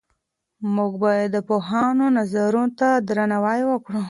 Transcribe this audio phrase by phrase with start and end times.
[0.75, 3.99] موږ باید د پوهانو نظرونو ته درناوی وکړو.